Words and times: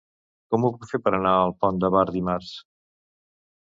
Com 0.53 0.65
ho 0.65 0.71
puc 0.77 0.87
fer 0.93 1.01
per 1.05 1.15
anar 1.19 1.35
al 1.43 1.55
Pont 1.61 1.81
de 1.87 1.95
Bar 1.99 2.07
dimarts? 2.19 2.53